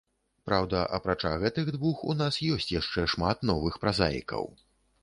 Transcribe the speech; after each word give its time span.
Праўда, 0.49 0.79
апрача 0.99 1.33
гэтых 1.45 1.69
двух, 1.77 2.01
у 2.09 2.17
нас 2.23 2.41
ёсць 2.57 2.71
яшчэ 2.79 3.07
шмат 3.13 3.47
новых 3.53 3.73
празаікаў. 3.87 4.53